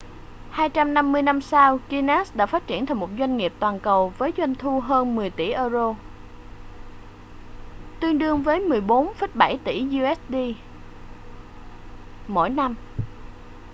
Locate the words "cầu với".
3.79-4.33